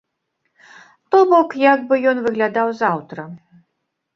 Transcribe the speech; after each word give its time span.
То 1.15 1.19
бок, 1.33 1.49
як 1.73 1.79
бы 1.91 1.95
ён 2.13 2.17
выглядаў 2.29 2.67
заўтра. 2.81 3.21